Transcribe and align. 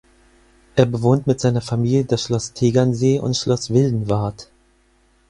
Er 0.75 0.87
bewohnt 0.87 1.27
mit 1.27 1.39
seiner 1.39 1.61
Familie 1.61 2.05
das 2.05 2.23
Schloss 2.23 2.53
Tegernsee 2.53 3.19
und 3.19 3.37
Schloss 3.37 3.69
Wildenwart. 3.69 4.49